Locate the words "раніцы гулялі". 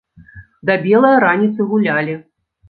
1.25-2.19